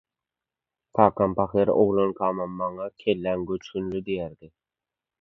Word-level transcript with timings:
Kakam 0.95 1.31
pahyr 1.39 1.67
oglankamam 1.83 2.51
maňa 2.59 2.87
«Kelläň 3.01 3.39
göçgünli» 3.53 4.07
diýerdi. 4.11 4.55